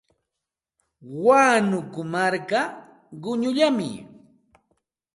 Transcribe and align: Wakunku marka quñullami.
Wakunku 1.23 1.99
marka 2.13 2.61
quñullami. 3.21 3.89